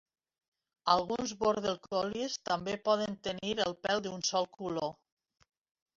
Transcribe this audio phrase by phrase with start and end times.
[0.93, 4.99] Alguns border collies també poden tenir el pel d'un sol color.